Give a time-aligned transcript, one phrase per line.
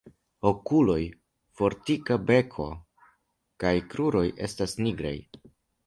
[0.51, 1.01] Okuloj,
[1.59, 2.67] fortika beko
[3.65, 5.19] kaj kruroj estas nigraj.